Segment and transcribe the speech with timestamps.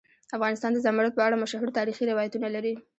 [0.35, 2.73] افغانستان د زمرد په اړه مشهور تاریخی روایتونه لري.